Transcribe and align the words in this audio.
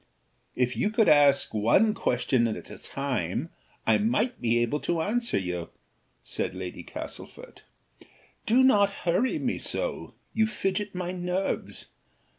"If 0.55 0.75
you 0.75 0.91
would 0.97 1.07
ask 1.07 1.53
one 1.53 1.93
question 1.93 2.47
at 2.47 2.71
a 2.71 2.79
time, 2.79 3.49
I 3.85 3.99
might 3.99 4.41
be 4.41 4.57
able 4.57 4.79
to 4.79 4.99
answer 4.99 5.37
you," 5.37 5.69
said 6.23 6.55
Lady 6.55 6.81
Castlefort. 6.81 7.61
"Do 8.47 8.63
not 8.63 8.89
hurry 9.05 9.37
me 9.37 9.59
so; 9.59 10.15
you 10.33 10.47
fidget 10.47 10.95
my 10.95 11.11
nerves. 11.11 11.89